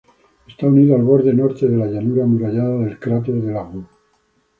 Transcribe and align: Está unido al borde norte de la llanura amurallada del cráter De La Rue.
Está 0.47 0.65
unido 0.65 0.95
al 0.95 1.03
borde 1.03 1.31
norte 1.31 1.67
de 1.67 1.77
la 1.77 1.85
llanura 1.85 2.23
amurallada 2.23 2.79
del 2.85 2.97
cráter 2.97 3.35
De 3.35 3.51
La 3.53 3.63
Rue. 3.69 3.83